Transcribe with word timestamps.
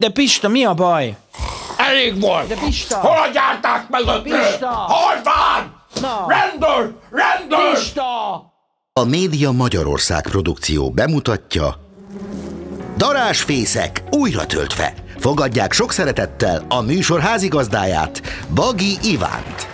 De 0.00 0.08
Pista, 0.08 0.48
mi 0.48 0.64
a 0.64 0.74
baj? 0.74 1.16
Elég 1.76 2.20
volt! 2.20 2.46
De 2.46 2.54
Pista! 2.54 2.96
Hol 2.96 3.16
a 3.16 3.30
gyárták 3.32 3.88
mögött? 3.88 4.22
Pista! 4.22 4.68
Hol 4.68 5.22
van? 5.22 5.82
Na! 6.00 6.26
Rendőr! 6.28 6.94
Rendőr! 7.10 7.72
Pista! 7.74 8.34
A 8.92 9.04
Média 9.04 9.50
Magyarország 9.50 10.22
produkció 10.22 10.90
bemutatja 10.90 11.74
Darásfészek 12.96 14.02
újra 14.10 14.46
töltve. 14.46 14.94
Fogadják 15.16 15.72
sok 15.72 15.92
szeretettel 15.92 16.64
a 16.68 16.80
műsor 16.80 17.20
házigazdáját, 17.20 18.22
Bagi 18.54 18.98
Ivánt. 19.02 19.68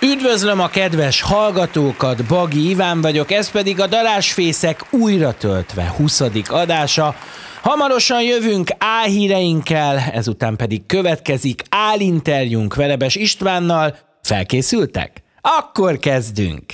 Üdvözlöm 0.00 0.60
a 0.60 0.68
kedves 0.68 1.20
hallgatókat, 1.20 2.24
Bagi 2.24 2.68
Iván 2.68 3.00
vagyok, 3.00 3.30
ez 3.30 3.50
pedig 3.50 3.80
a 3.80 3.86
Darásfészek 3.86 4.84
újra 4.90 5.32
töltve 5.32 5.94
20. 5.96 6.20
adása. 6.48 7.14
Hamarosan 7.62 8.22
jövünk 8.22 8.70
álhíreinkkel, 8.78 9.98
ezután 9.98 10.56
pedig 10.56 10.86
következik 10.86 11.62
álinterjúnk 11.68 12.74
Verebes 12.74 13.14
Istvánnal. 13.14 13.96
Felkészültek? 14.22 15.22
Akkor 15.40 15.98
kezdünk! 15.98 16.64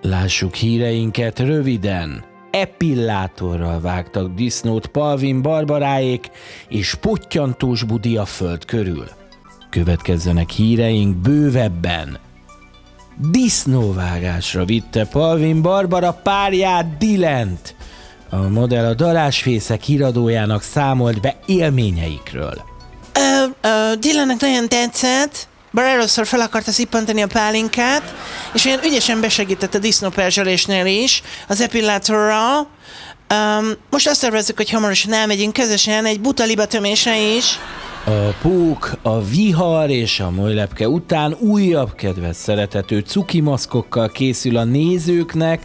Lássuk 0.00 0.54
híreinket 0.54 1.38
röviden. 1.38 2.24
Epillátorral 2.50 3.80
vágtak 3.80 4.34
disznót 4.34 4.86
Palvin 4.86 5.42
Barbaráék 5.42 6.30
és 6.68 6.94
pottyantós 6.94 7.82
budi 7.82 8.16
a 8.16 8.24
föld 8.24 8.64
körül. 8.64 9.06
Következzenek 9.70 10.50
híreink 10.50 11.16
bővebben. 11.16 12.18
Disznóvágásra 13.30 14.64
vitte 14.64 15.06
Palvin 15.06 15.62
Barbara 15.62 16.12
párját 16.12 16.96
Dilent. 16.98 17.74
A 18.34 18.48
modell 18.48 18.84
a 18.84 18.94
darásfészek 18.94 19.82
híradójának 19.82 20.62
számolt 20.62 21.20
be 21.20 21.36
élményeikről. 21.46 22.64
Ö, 23.14 23.44
ö, 23.68 23.96
Dylannek 23.98 24.40
nagyon 24.40 24.68
tetszett, 24.68 25.48
bár 25.70 25.94
először 25.94 26.26
fel 26.26 26.40
akarta 26.40 26.70
szippantani 26.70 27.22
a 27.22 27.26
pálinkát, 27.26 28.14
és 28.54 28.64
olyan 28.64 28.84
ügyesen 28.84 29.20
besegített 29.20 29.74
a 29.74 29.78
disznóperzselésnél 29.78 30.86
is, 30.86 31.22
az 31.48 31.60
epillátorral. 31.60 32.66
Um, 33.34 33.66
most 33.90 34.08
azt 34.08 34.20
tervezzük, 34.20 34.56
hogy 34.56 34.70
hamarosan 34.70 35.12
elmegyünk 35.12 35.52
közösen 35.52 36.04
egy 36.04 36.20
buta 36.20 36.44
libatömésre 36.44 37.20
is. 37.36 37.58
A 38.04 38.34
pók, 38.42 38.92
a 39.02 39.24
vihar 39.24 39.90
és 39.90 40.20
a 40.20 40.30
molylepke 40.30 40.88
után 40.88 41.36
újabb 41.38 41.94
kedves 41.94 42.36
szeretető 42.36 42.98
cuki 42.98 43.40
maszkokkal 43.40 44.08
készül 44.08 44.56
a 44.56 44.64
nézőknek 44.64 45.62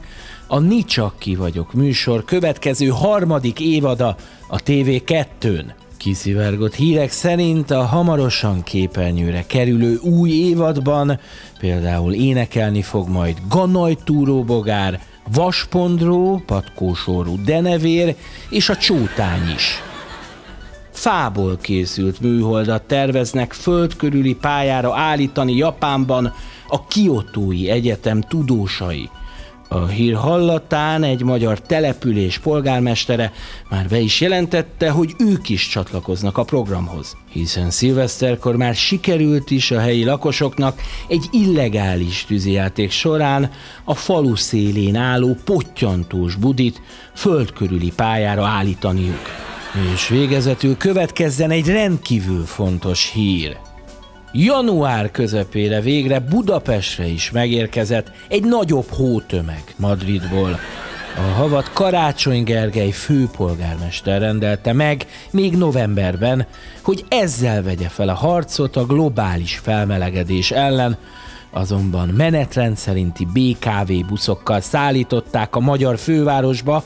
a 0.48 0.60
Ni 0.60 0.84
csak 0.84 1.14
ki 1.18 1.36
vagyok 1.36 1.74
műsor 1.74 2.26
következő 2.26 2.88
harmadik 2.88 3.60
évada 3.60 4.16
a 4.48 4.58
TV2-n. 4.58 5.66
Kiszivárgott 5.98 6.76
hírek 6.76 7.12
szerint 7.12 7.72
a 7.72 7.86
hamarosan 7.86 8.64
képernyőre 8.64 9.46
kerülő 9.48 10.00
új 10.02 10.30
évadban 10.30 11.20
például 11.60 12.14
énekelni 12.14 12.82
fog 12.82 13.10
majd 13.10 13.38
Ganaj 13.50 13.98
túróbogár, 14.04 15.00
Vaspondró, 15.34 16.42
Patkósorú 16.46 17.44
Denevér 17.44 18.16
és 18.50 18.70
a 18.70 18.76
Csótány 18.76 19.54
is 19.56 19.82
fából 20.92 21.58
készült 21.62 22.20
műholdat 22.20 22.84
terveznek 22.84 23.54
földkörüli 23.54 24.36
pályára 24.36 24.96
állítani 24.96 25.56
Japánban 25.56 26.34
a 26.68 26.88
Kiotói 26.88 27.70
Egyetem 27.70 28.22
tudósai. 28.22 29.10
A 29.70 29.86
hír 29.86 30.16
hallatán 30.16 31.04
egy 31.04 31.24
magyar 31.24 31.62
település 31.62 32.38
polgármestere 32.40 33.32
már 33.70 33.88
be 33.88 34.00
is 34.00 34.22
jelentette, 34.22 34.90
hogy 34.90 35.16
ők 35.20 35.50
is 35.50 35.68
csatlakoznak 35.68 36.38
a 36.38 36.44
programhoz, 36.44 37.18
hiszen 37.32 37.70
szilveszterkor 37.70 38.56
már 38.56 38.76
sikerült 38.76 39.52
is 39.52 39.72
a 39.72 39.80
helyi 39.80 40.04
lakosoknak 40.04 40.82
egy 41.08 41.26
illegális 41.32 42.26
tűzijáték 42.26 42.92
során 42.92 43.52
a 43.84 43.96
falu 43.96 44.36
szélén 44.36 44.96
álló 44.96 45.38
pottyantós 45.46 46.36
budit 46.36 46.82
földkörüli 47.16 47.92
pályára 47.96 48.46
állítaniuk. 48.46 49.46
És 49.94 50.08
végezetül 50.08 50.78
következzen 50.78 51.52
egy 51.52 51.68
rendkívül 51.68 52.46
fontos 52.46 53.12
hír. 53.12 53.67
Január 54.40 55.12
közepére 55.12 55.82
végre 55.82 56.20
Budapestre 56.20 57.06
is 57.06 57.32
megérkezett 57.32 58.12
egy 58.28 58.44
nagyobb 58.44 58.88
hótömeg 58.90 59.64
Madridból. 59.76 60.60
A 61.16 61.22
havat 61.38 61.72
Karácsony 61.74 62.44
Gergely 62.44 62.92
főpolgármester 62.92 64.22
rendelte 64.22 64.74
meg 64.74 65.06
még 65.32 65.56
novemberben, 65.56 66.48
hogy 66.82 67.06
ezzel 67.08 67.64
vegye 67.64 67.88
fel 67.88 68.10
a 68.10 68.14
harcot 68.14 68.76
a 68.76 68.86
globális 68.86 69.58
felmelegedés 69.64 70.52
ellen, 70.52 70.98
azonban 71.52 72.08
menetrend 72.08 72.78
szerinti 72.78 73.26
BKV 73.26 74.08
buszokkal 74.08 74.62
szállították 74.62 75.56
a 75.56 75.60
magyar 75.60 75.98
fővárosba, 75.98 76.84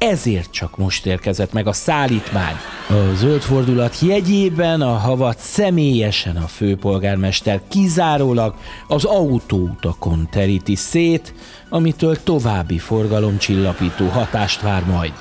ezért 0.00 0.50
csak 0.50 0.76
most 0.76 1.06
érkezett 1.06 1.52
meg 1.52 1.66
a 1.66 1.72
szállítmány. 1.72 2.54
A 2.88 3.14
zöld 3.14 3.40
fordulat 3.40 3.98
jegyében 4.00 4.80
a 4.80 4.96
havat 4.96 5.38
személyesen 5.38 6.36
a 6.36 6.46
főpolgármester 6.46 7.60
kizárólag 7.68 8.54
az 8.88 9.04
autóutakon 9.04 10.28
teríti 10.30 10.74
szét, 10.74 11.34
amitől 11.68 12.22
további 12.22 12.78
forgalomcsillapító 12.78 14.06
hatást 14.06 14.60
vár 14.60 14.84
majd. 14.84 15.14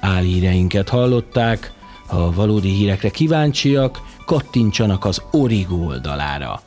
Álhíreinket 0.00 0.88
hallották, 0.88 1.72
ha 2.06 2.16
a 2.16 2.32
valódi 2.32 2.70
hírekre 2.70 3.10
kíváncsiak, 3.10 4.00
kattintsanak 4.26 5.04
az 5.04 5.22
Origo 5.30 5.76
oldalára. 5.76 6.62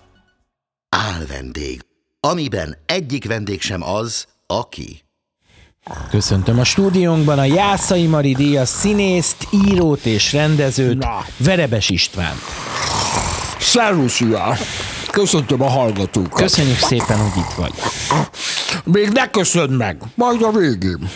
Álvendég, 0.90 1.82
amiben 2.20 2.78
egyik 2.86 3.28
vendég 3.28 3.62
sem 3.62 3.84
az, 3.84 4.28
aki. 4.48 5.09
Köszöntöm 6.10 6.60
a 6.60 6.64
stúdiónkban 6.64 7.40
a 7.40 7.44
Jászai 7.44 8.06
Mari 8.06 8.34
díjas 8.34 8.70
színészt, 8.70 9.48
írót 9.52 10.06
és 10.06 10.34
rendezőt, 10.34 10.98
Na. 10.98 11.26
Verebes 11.38 11.90
István. 11.90 12.36
Szervusz! 13.60 14.22
Köszöntöm 15.12 15.62
a 15.62 15.70
hallgatókat. 15.70 16.42
Köszönjük 16.42 16.78
szépen, 16.78 17.18
hogy 17.18 17.42
itt 17.42 17.54
vagy. 17.58 17.74
Még 18.84 19.10
ne 19.10 19.30
köszönd 19.30 19.78
meg, 19.78 20.02
majd 20.16 20.44
a 20.44 20.52
végén. 20.52 21.10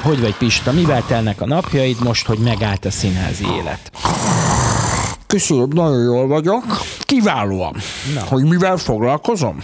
Hogy 0.00 0.20
vagy 0.20 0.34
Pista, 0.34 0.72
mivel 0.72 1.04
telnek 1.06 1.40
a 1.40 1.46
napjaid 1.46 1.96
most, 2.02 2.26
hogy 2.26 2.38
megállt 2.38 2.84
a 2.84 2.90
színházi 2.90 3.44
élet? 3.56 3.90
Köszönöm, 5.26 5.68
nagyon 5.72 6.02
jól 6.02 6.26
vagyok. 6.26 6.64
Kiválóan. 7.00 7.76
Na. 8.14 8.20
Hogy 8.20 8.44
mivel 8.44 8.76
foglalkozom? 8.76 9.58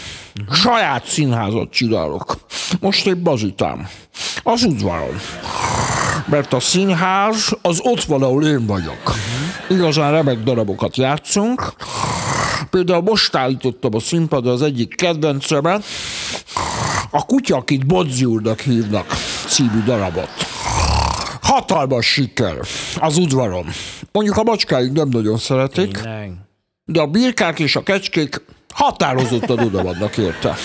Saját 0.53 1.07
színházat 1.07 1.71
csinálok. 1.71 2.37
Most 2.81 3.07
épp 3.07 3.27
azután. 3.27 3.89
Az 4.43 4.63
udvaron. 4.65 5.17
Mert 6.27 6.53
a 6.53 6.61
színház 6.61 7.57
az 7.63 7.81
ott 7.83 8.05
van, 8.05 8.23
ahol 8.23 8.45
én 8.45 8.67
vagyok. 8.67 9.15
Igazán 9.69 10.13
remek 10.13 10.43
darabokat 10.43 10.97
játszunk. 10.97 11.73
Például 12.71 13.03
most 13.03 13.37
állítottam 13.37 13.95
a 13.95 14.01
színpadra 14.01 14.53
az 14.53 14.63
egyik 14.63 14.97
kedvencemet, 14.97 15.85
a 17.11 17.25
kutya, 17.25 17.57
akit 17.57 17.87
Bodzi 17.87 18.25
úrnak 18.25 18.61
hívnak 18.61 19.07
című 19.47 19.83
darabot. 19.85 20.31
Hatalmas 21.43 22.07
siker 22.07 22.55
az 23.01 23.17
udvaron. 23.17 23.67
Mondjuk 24.13 24.37
a 24.37 24.43
macskáink 24.43 24.97
nem 24.97 25.09
nagyon 25.09 25.39
szeretik, 25.39 26.01
de 26.85 27.01
a 27.01 27.07
birkák 27.07 27.59
és 27.59 27.77
a 27.77 27.83
kecskék 27.83 28.43
határozottan 28.75 29.59
oda 29.59 29.83
vannak 29.83 30.17
érte. 30.17 30.57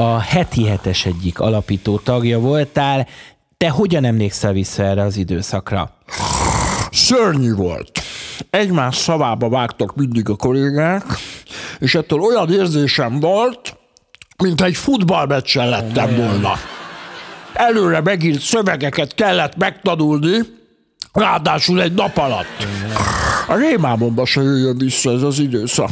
A 0.00 0.18
heti 0.18 0.66
hetes 0.66 1.06
egyik 1.06 1.40
alapító 1.40 1.98
tagja 1.98 2.38
voltál, 2.38 3.06
te 3.56 3.68
hogyan 3.68 4.04
emlékszel 4.04 4.52
vissza 4.52 4.82
erre 4.82 5.02
az 5.02 5.16
időszakra? 5.16 5.90
Szörnyű 6.90 7.54
volt. 7.54 8.00
Egymás 8.50 8.96
szavába 8.96 9.48
vágtak 9.48 9.96
mindig 9.96 10.28
a 10.28 10.36
kollégák, 10.36 11.04
és 11.78 11.94
ettől 11.94 12.20
olyan 12.20 12.52
érzésem 12.52 13.20
volt, 13.20 13.76
mint 14.42 14.60
egy 14.60 14.76
futballmeccsen 14.76 15.68
lettem 15.68 16.16
volna. 16.16 16.52
Előre 17.52 18.00
megírt 18.00 18.40
szövegeket 18.40 19.14
kellett 19.14 19.56
megtanulni, 19.56 20.38
ráadásul 21.12 21.82
egy 21.82 21.94
nap 21.94 22.16
alatt. 22.16 22.66
A 23.48 23.54
rémámomba 23.54 24.26
se 24.26 24.42
jöjjön 24.42 24.78
vissza 24.78 25.10
ez 25.12 25.22
az 25.22 25.38
időszak. 25.38 25.90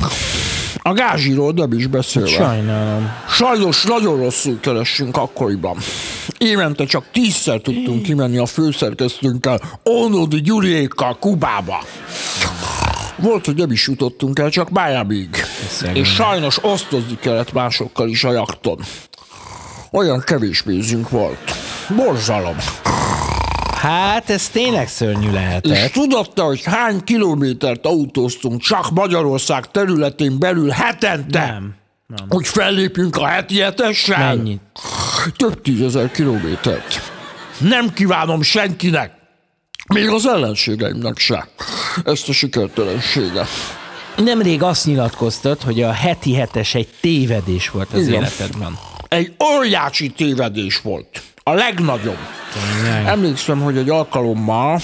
A 0.89 0.93
gázsiról 0.93 1.53
nem 1.53 1.73
is 1.73 1.87
beszélve. 1.87 2.29
Sajnálom. 2.29 3.13
Sajnos 3.29 3.85
nagyon 3.85 4.17
rosszul 4.17 4.61
keressünk 4.61 5.17
akkoriban. 5.17 5.77
Évente 6.39 6.85
csak 6.85 7.05
tízszer 7.13 7.61
tudtunk 7.61 8.03
kimenni 8.03 8.39
a 8.39 8.47
főszerkesztőnkkel, 8.47 9.61
Onodi 9.83 10.41
Gyuriékkal 10.41 11.17
Kubába. 11.21 11.85
Volt, 13.17 13.45
hogy 13.45 13.55
nem 13.55 13.71
is 13.71 13.87
jutottunk 13.87 14.39
el, 14.39 14.51
csak 14.51 14.71
Miamiig. 14.71 15.45
És 15.93 16.09
sajnos 16.09 16.65
osztozni 16.65 17.17
kellett 17.21 17.53
másokkal 17.53 18.09
is 18.09 18.25
a 18.25 18.33
jakton. 18.33 18.79
Olyan 19.93 20.21
kevés 20.21 20.63
pénzünk 20.63 21.09
volt. 21.11 21.55
Borzalom. 21.97 22.57
Hát 23.81 24.31
ez 24.31 24.49
tényleg 24.49 24.89
szörnyű 24.89 25.27
És 25.27 25.33
lehetett. 25.33 25.93
tudod 25.93 26.31
te, 26.35 26.43
hogy 26.43 26.63
hány 26.65 27.05
kilométert 27.05 27.87
autóztunk 27.87 28.61
csak 28.61 28.91
Magyarország 28.91 29.71
területén 29.71 30.39
belül 30.39 30.69
hetente? 30.69 31.47
Nem. 31.47 31.75
Nem. 32.07 32.27
Hogy 32.29 32.47
fellépjünk 32.47 33.17
a 33.17 33.27
heti 33.27 33.61
hetessel? 33.61 34.35
Mennyit? 34.35 34.61
Több 35.37 35.63
tízezer 35.63 36.11
kilométert. 36.11 37.13
Nem 37.59 37.93
kívánom 37.93 38.43
senkinek, 38.43 39.13
még 39.95 40.09
az 40.09 40.27
ellenségeimnek 40.27 41.19
se, 41.19 41.49
ezt 42.05 42.29
a 42.29 42.33
sikertelenséget. 42.33 43.49
Nemrég 44.17 44.63
azt 44.63 44.87
nyilatkoztat, 44.87 45.63
hogy 45.63 45.83
a 45.83 45.93
heti 45.93 46.35
hetes 46.35 46.75
egy 46.75 46.89
tévedés 47.01 47.71
volt 47.71 47.93
az 47.93 48.07
Igen. 48.07 48.13
életedben. 48.13 48.79
Egy 49.09 49.33
óriási 49.55 50.11
tévedés 50.11 50.81
volt. 50.81 51.23
A 51.49 51.55
legnagyobb. 51.55 52.19
Tényleg. 52.53 53.07
Emlékszem, 53.07 53.61
hogy 53.61 53.77
egy 53.77 53.89
alkalommal 53.89 54.81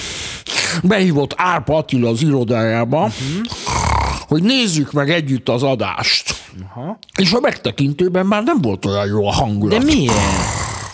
behívott 0.82 1.34
Árpa 1.36 1.76
Attila 1.76 2.08
az 2.08 2.22
irodájába, 2.22 2.98
uh-huh. 2.98 3.46
hogy 4.28 4.42
nézzük 4.42 4.92
meg 4.92 5.10
együtt 5.10 5.48
az 5.48 5.62
adást. 5.62 6.34
Uh-huh. 6.62 6.96
És 7.18 7.32
a 7.32 7.40
megtekintőben 7.40 8.26
már 8.26 8.42
nem 8.42 8.60
volt 8.60 8.84
olyan 8.84 9.06
jó 9.06 9.26
a 9.28 9.32
hangulat. 9.32 9.78
De 9.78 9.84
miért? 9.84 10.14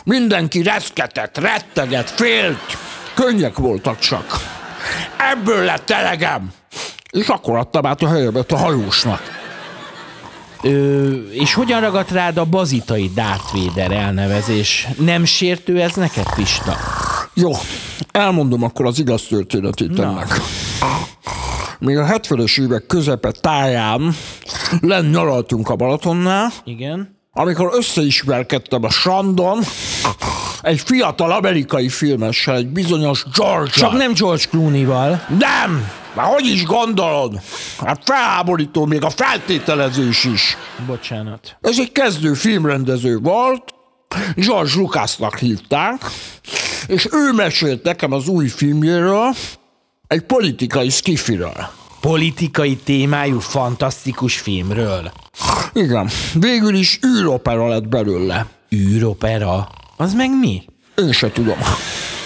Mindenki 0.04 0.62
reszketett, 0.62 1.38
retteget, 1.38 2.10
félt. 2.10 2.78
Könnyek 3.14 3.56
voltak 3.56 3.98
csak. 3.98 4.24
Ebből 5.32 5.64
lett 5.64 5.90
elegem. 5.90 6.52
És 7.10 7.26
akkor 7.26 7.56
adtam 7.56 7.86
át 7.86 8.02
a 8.02 8.08
helyemet 8.08 8.52
a 8.52 8.56
hajósnak. 8.56 9.29
Ö, 10.62 11.10
és 11.30 11.54
hogyan 11.54 11.80
ragadt 11.80 12.10
rád 12.10 12.36
a 12.36 12.44
bazitai 12.44 13.10
Darth 13.14 13.54
Vader 13.54 13.90
elnevezés? 13.92 14.88
Nem 14.98 15.24
sértő 15.24 15.80
ez 15.80 15.94
neked, 15.94 16.34
Pista? 16.34 16.76
Jó, 17.34 17.50
elmondom 18.10 18.62
akkor 18.62 18.86
az 18.86 18.98
igaz 18.98 19.22
történetét 19.22 19.90
Na. 19.96 20.02
ennek. 20.02 20.40
Még 21.78 21.98
a 21.98 22.04
70-es 22.06 22.60
évek 22.60 22.86
közepe 22.86 23.30
táján 23.30 24.14
lenn 24.80 25.10
nyaraltunk 25.10 25.68
a 25.68 25.76
Balatonnál, 25.76 26.52
Igen. 26.64 27.16
amikor 27.32 27.70
összeismerkedtem 27.72 28.84
a 28.84 28.90
Sandon 28.90 29.58
egy 30.62 30.80
fiatal 30.80 31.32
amerikai 31.32 31.88
filmessel, 31.88 32.56
egy 32.56 32.66
bizonyos 32.66 33.24
george 33.36 33.70
Csak 33.70 33.92
nem 33.92 34.12
George 34.12 34.44
Clooney-val. 34.50 35.24
Nem! 35.38 35.90
Már 36.14 36.26
hogy 36.26 36.46
is 36.46 36.64
gondolod? 36.64 37.40
Hát 37.84 38.02
felháborító 38.04 38.84
még 38.84 39.04
a 39.04 39.10
feltételezés 39.10 40.24
is. 40.24 40.56
Bocsánat. 40.86 41.56
Ez 41.60 41.78
egy 41.78 41.92
kezdő 41.92 42.34
filmrendező 42.34 43.18
volt, 43.18 43.64
George 44.34 44.72
Lucasnak 44.74 45.38
hívták, 45.38 46.02
és 46.86 47.08
ő 47.12 47.32
mesélt 47.32 47.82
nekem 47.82 48.12
az 48.12 48.28
új 48.28 48.48
filmjéről, 48.48 49.34
egy 50.06 50.22
politikai 50.22 50.88
skifiről. 50.88 51.68
Politikai 52.00 52.76
témájú, 52.76 53.38
fantasztikus 53.38 54.38
filmről. 54.38 55.12
Igen, 55.72 56.08
végül 56.34 56.74
is 56.74 56.98
űropera 57.06 57.68
lett 57.68 57.88
belőle. 57.88 58.46
űropera. 58.74 59.68
Az 59.96 60.14
meg 60.14 60.38
mi? 60.38 60.62
Én 60.96 61.12
se 61.12 61.30
tudom. 61.32 61.58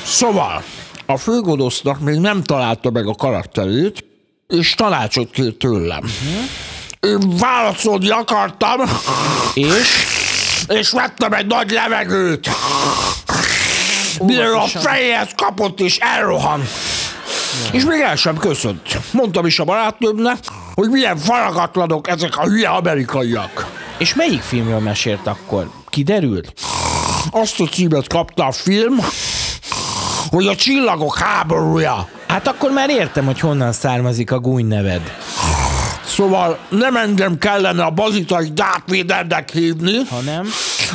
Szóval, 0.04 0.62
a 1.06 1.16
főgonosznak 1.16 2.00
még 2.00 2.18
nem 2.18 2.42
találta 2.42 2.90
meg 2.90 3.06
a 3.06 3.14
karakterét, 3.14 4.04
és 4.48 4.74
tanácsot 4.74 5.30
kért 5.30 5.56
tőlem. 5.56 6.02
Én 7.00 7.36
válaszolni 7.36 8.08
akartam, 8.10 8.80
És? 9.54 9.88
és 10.68 10.90
vettem 10.90 11.32
egy 11.32 11.46
nagy 11.46 11.70
levegőt. 11.70 12.48
Mire 14.22 14.56
a 14.56 14.66
fejéhez 14.66 15.30
kapott, 15.36 15.80
és 15.80 15.98
elrohan. 16.00 16.62
És 17.72 17.84
még 17.84 18.00
el 18.00 18.16
sem 18.16 18.36
köszönt. 18.36 18.98
Mondtam 19.10 19.46
is 19.46 19.58
a 19.58 19.64
barátnőmnek, 19.64 20.38
hogy 20.74 20.88
milyen 20.88 21.16
faragatlanok 21.16 22.08
ezek 22.08 22.36
a 22.36 22.42
hülye 22.42 22.68
amerikaiak. 22.68 23.66
És 23.98 24.14
melyik 24.14 24.40
filmről 24.40 24.78
mesélt 24.78 25.26
akkor? 25.26 25.70
Kiderült? 25.88 26.52
Azt 27.30 27.60
a 27.60 27.64
címet 27.64 28.08
kapta 28.08 28.46
a 28.46 28.52
film, 28.52 29.00
hogy 30.34 30.46
a 30.46 30.54
csillagok 30.54 31.18
háborúja. 31.18 32.08
Hát 32.28 32.48
akkor 32.48 32.70
már 32.70 32.90
értem, 32.90 33.24
hogy 33.24 33.40
honnan 33.40 33.72
származik 33.72 34.32
a 34.32 34.38
gúny 34.38 34.66
neved. 34.66 35.00
Szóval 36.04 36.58
nem 36.68 36.96
engem 36.96 37.38
kellene 37.38 37.84
a 37.84 37.90
bazitai 37.90 38.50
Darth 38.52 38.96
Vadernek 38.96 39.50
hívni, 39.50 39.96
Ha 40.10 40.20
nem? 40.20 40.46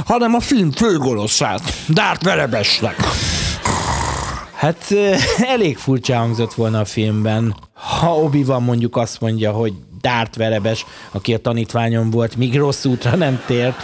hanem 0.06 0.34
a 0.34 0.40
film 0.40 0.72
főgonoszát, 0.72 1.62
Darth 1.90 2.24
Verebesnek. 2.24 2.96
Hát 4.56 4.96
elég 5.42 5.78
furcsa 5.78 6.18
hangzott 6.18 6.54
volna 6.54 6.80
a 6.80 6.86
filmben, 6.86 7.56
ha 7.74 8.16
obi 8.16 8.44
van 8.44 8.64
mondjuk 8.64 8.98
azt 8.98 9.22
mondja, 9.22 9.52
hogy 9.52 9.74
Dárt 10.02 10.36
Verebes, 10.36 10.86
aki 11.12 11.34
a 11.34 11.38
tanítványom 11.38 12.10
volt, 12.10 12.36
míg 12.36 12.56
rossz 12.56 12.86
útra 12.86 13.16
nem 13.16 13.42
tért. 13.46 13.82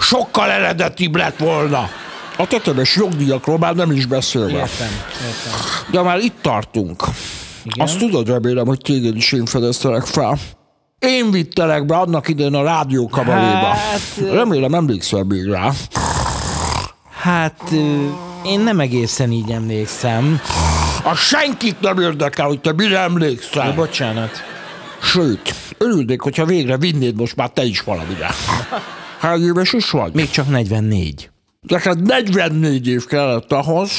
Sokkal 0.00 0.50
eredetibb 0.50 1.16
lett 1.16 1.38
volna. 1.38 1.88
A 2.40 2.46
tetemes 2.46 2.96
jogdíjakról 2.96 3.58
már 3.58 3.74
nem 3.74 3.90
is 3.90 4.06
beszélve. 4.06 4.50
Értem, 4.52 4.88
értem. 5.26 5.60
De 5.90 6.02
már 6.02 6.18
itt 6.18 6.36
tartunk. 6.42 7.02
Igen? 7.64 7.86
Azt 7.86 7.98
tudod, 7.98 8.28
remélem, 8.28 8.66
hogy 8.66 8.80
téged 8.80 9.16
is 9.16 9.32
én 9.32 9.44
fedeztelek 9.44 10.04
fel. 10.06 10.38
Én 10.98 11.30
vittelek 11.30 11.86
be 11.86 11.96
annak 11.96 12.28
idején 12.28 12.54
a 12.54 12.62
rádiókabaréba. 12.62 13.66
Hát, 13.66 14.00
Remélem 14.32 14.74
emlékszel 14.74 15.22
még 15.22 15.44
rá. 15.44 15.70
Hát 17.20 17.70
én 18.46 18.60
nem 18.60 18.80
egészen 18.80 19.30
így 19.32 19.50
emlékszem. 19.50 20.40
A 21.04 21.14
senkit 21.14 21.80
nem 21.80 21.98
érdekel, 21.98 22.46
hogy 22.46 22.60
te 22.60 22.72
mire 22.72 22.98
emlékszel. 22.98 23.72
Bocsánat. 23.74 24.30
Sőt, 25.02 25.54
örülnék, 25.78 26.20
hogyha 26.20 26.44
végre 26.44 26.76
vinnéd 26.76 27.16
most 27.16 27.36
már 27.36 27.50
te 27.50 27.64
is 27.64 27.80
valamire. 27.80 28.30
Hány 29.20 29.42
éves 29.44 29.72
is 29.72 29.90
vagy? 29.90 30.14
Még 30.14 30.30
csak 30.30 30.48
44. 30.48 31.30
Neked 31.60 32.02
44 32.02 32.88
év 32.88 33.06
kellett 33.06 33.52
ahhoz, 33.52 33.90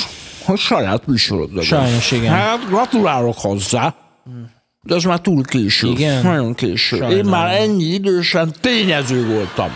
hogy 0.44 0.57
saját 0.57 1.07
műsorod 1.07 1.53
legyen. 1.53 1.79
Sajnos 1.79 2.11
igen. 2.11 2.33
Hát 2.33 2.65
gratulálok 2.67 3.39
hozzá. 3.39 3.95
De 4.81 4.95
ez 4.95 5.03
már 5.03 5.19
túl 5.19 5.44
késő. 5.44 5.88
Igen? 5.88 6.23
Nagyon 6.23 6.53
késő. 6.53 6.95
Én 6.95 7.01
Sajnálom. 7.01 7.29
már 7.29 7.56
ennyi 7.61 7.83
idősen 7.83 8.53
tényező 8.61 9.25
voltam. 9.27 9.69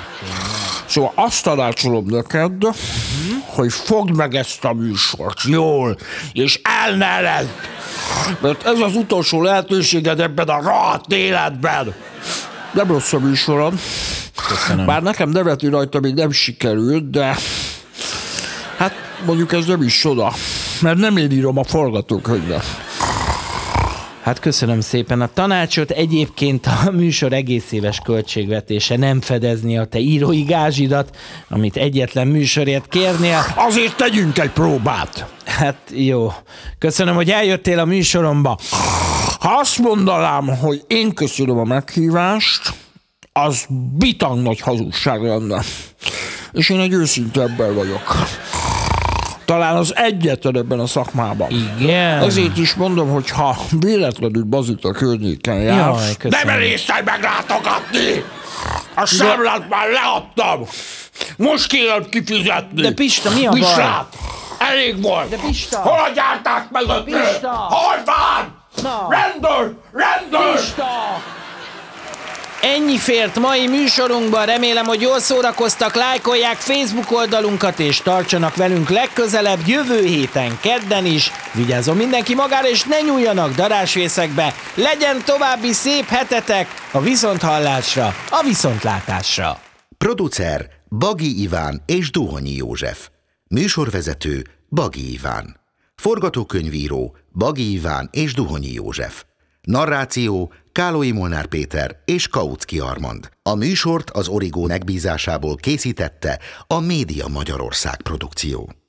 Szóval 0.86 1.12
azt 1.16 1.44
tanácsolom 1.44 2.06
neked, 2.06 2.54
hogy 3.46 3.74
fogd 3.74 4.16
meg 4.16 4.36
ezt 4.36 4.64
a 4.66 4.74
műsort 4.74 5.44
jól, 5.44 5.98
és 6.34 6.60
el 6.64 6.96
ne 6.96 7.22
ledd, 7.22 7.46
mert 8.42 8.66
ez 8.66 8.80
az 8.80 8.96
utolsó 8.96 9.42
lehetőséged 9.42 10.20
ebben 10.20 10.48
a 10.48 10.62
rohadt 10.62 11.12
életben. 11.12 11.94
Nem 12.74 12.88
rossz 12.88 13.14
a 13.14 13.20
műsorod. 13.20 13.74
Köszönöm. 14.48 14.86
Bár 14.86 15.02
nekem 15.02 15.30
nevetni 15.30 15.70
rajta 15.70 16.00
még 16.00 16.14
nem 16.14 16.32
sikerült, 16.32 17.10
de 17.10 17.36
mondjuk 19.26 19.54
ez 19.54 19.66
nem 19.66 19.82
is 19.82 19.94
soda, 19.94 20.34
mert 20.82 20.98
nem 20.98 21.18
én 21.18 21.32
írom 21.32 21.58
a 21.58 21.64
forgatókönyvet. 21.64 22.66
Hát 24.24 24.40
köszönöm 24.40 24.82
szépen 24.82 25.22
a 25.22 25.30
tanácsot. 25.34 25.92
Egyébként 25.92 26.66
a 26.66 26.92
műsor 26.92 27.34
egész 27.34 27.72
éves 27.72 28.00
költségvetése 28.04 28.98
nem 28.98 29.22
fedezni 29.22 29.78
a 29.78 29.86
te 29.86 30.00
írói 30.00 30.44
gázsidat, 30.44 31.16
amit 31.50 31.78
egyetlen 31.78 32.28
műsorért 32.28 32.88
kérnél. 32.88 33.46
Azért 33.56 33.96
tegyünk 33.96 34.40
egy 34.40 34.50
próbát. 34.50 35.26
Hát 35.46 35.78
jó. 35.94 36.32
Köszönöm, 36.78 37.16
hogy 37.16 37.30
eljöttél 37.30 37.80
a 37.80 37.86
műsoromba. 37.86 38.60
Ha 39.40 39.50
azt 39.60 39.78
mondanám, 39.78 40.48
hogy 40.58 40.84
én 40.88 41.14
köszönöm 41.14 41.58
a 41.58 41.64
meghívást, 41.64 42.74
az 43.34 43.66
bitang 43.98 44.42
nagy 44.42 44.60
hazugság 44.60 45.22
lenne. 45.22 45.62
És 46.52 46.70
én 46.70 46.80
egy 46.80 46.94
őszinte 46.94 47.42
ember 47.42 47.74
vagyok. 47.74 48.16
Talán 49.46 49.76
az 49.76 49.96
egyetlen 49.96 50.58
ebben 50.58 50.80
a 50.80 50.88
szakmában. 50.88 51.50
Igen. 51.80 52.22
Ezért 52.24 52.58
is 52.58 52.74
mondom, 52.74 53.10
hogy 53.10 53.30
ha 53.30 53.58
véletlenül 53.80 54.44
bazita 54.44 54.92
környéken 54.92 55.56
jár, 55.56 55.78
Jaj, 55.78 56.30
nem 56.30 56.50
erésztel 56.50 57.04
meglátogatni! 57.04 58.24
A 58.96 59.06
számlát 59.06 59.70
már 59.70 59.88
leadtam! 59.90 60.66
Most 61.38 61.68
kérem 61.68 62.10
kifizetni! 62.10 62.82
De 62.82 62.92
Pista, 62.92 63.30
mi 63.30 63.46
a 63.46 63.52
baj? 63.52 64.06
Elég 64.58 65.02
volt! 65.02 65.30
De 65.30 65.38
Pista! 65.46 65.78
Hol 65.78 66.00
a 66.00 66.10
gyárták 66.16 66.68
mögött? 66.72 67.04
Pista! 67.04 67.50
Hol 67.50 68.04
van? 68.06 68.62
Na! 68.84 69.08
Rendőr! 69.10 69.76
Rendőr! 69.94 70.60
Ennyi 72.66 72.98
fért 72.98 73.40
mai 73.40 73.68
műsorunkban, 73.68 74.46
remélem, 74.46 74.86
hogy 74.86 75.02
jól 75.02 75.20
szórakoztak, 75.20 75.96
lájkolják 75.96 76.56
Facebook 76.56 77.12
oldalunkat, 77.12 77.80
és 77.80 78.02
tartsanak 78.02 78.56
velünk 78.56 78.90
legközelebb 78.90 79.68
jövő 79.68 80.06
héten, 80.06 80.58
kedden 80.62 81.06
is. 81.06 81.32
Vigyázzon 81.54 81.98
mindenki 81.98 82.36
magára, 82.36 82.70
és 82.70 82.84
ne 82.84 83.02
nyúljanak 83.02 83.56
darásvészekbe. 83.56 84.54
Legyen 84.76 85.22
további 85.26 85.72
szép 85.72 86.06
hetetek 86.06 86.68
a 86.92 87.02
viszonthallásra, 87.02 88.16
a 88.30 88.44
viszontlátásra. 88.44 89.60
Producer 89.98 90.70
Bagi 90.90 91.42
Iván 91.42 91.82
és 91.86 92.12
Duhonyi 92.12 92.56
József. 92.56 93.10
Műsorvezető 93.48 94.48
Bagi 94.70 95.14
Iván. 95.14 95.60
Forgatókönyvíró 95.96 97.16
Bagi 97.34 97.72
Iván 97.72 98.10
és 98.12 98.34
Duhonyi 98.34 98.72
József. 98.72 99.24
Narráció 99.68 100.54
Kálói 100.72 101.12
Molnár 101.12 101.46
Péter 101.46 102.02
és 102.06 102.28
Kautsky 102.28 102.80
Armand. 102.80 103.30
A 103.42 103.56
műsort 103.56 104.10
az 104.10 104.28
Origó 104.28 104.66
megbízásából 104.66 105.56
készítette 105.56 106.40
a 106.68 106.80
Média 106.80 107.28
Magyarország 107.28 108.02
produkció. 108.02 108.83